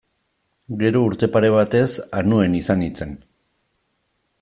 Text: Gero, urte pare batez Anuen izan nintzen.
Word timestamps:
Gero, 0.83 1.01
urte 1.09 1.29
pare 1.35 1.51
batez 1.57 1.85
Anuen 2.23 2.59
izan 2.65 2.83
nintzen. 2.85 3.17